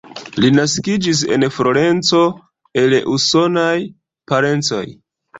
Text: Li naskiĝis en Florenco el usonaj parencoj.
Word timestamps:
Li 0.43 0.47
naskiĝis 0.59 1.19
en 1.35 1.43
Florenco 1.57 2.21
el 2.83 2.95
usonaj 3.17 3.75
parencoj. 4.33 4.81